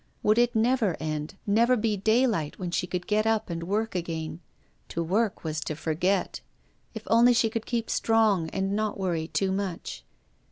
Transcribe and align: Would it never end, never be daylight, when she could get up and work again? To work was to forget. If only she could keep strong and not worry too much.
Would 0.23 0.39
it 0.39 0.55
never 0.55 0.97
end, 0.99 1.35
never 1.45 1.77
be 1.77 1.95
daylight, 1.95 2.57
when 2.57 2.71
she 2.71 2.87
could 2.87 3.05
get 3.05 3.27
up 3.27 3.51
and 3.51 3.61
work 3.61 3.93
again? 3.93 4.39
To 4.89 5.03
work 5.03 5.43
was 5.43 5.59
to 5.65 5.75
forget. 5.75 6.41
If 6.95 7.03
only 7.05 7.33
she 7.33 7.51
could 7.51 7.67
keep 7.67 7.87
strong 7.87 8.49
and 8.49 8.75
not 8.75 8.97
worry 8.99 9.27
too 9.27 9.51
much. 9.51 10.03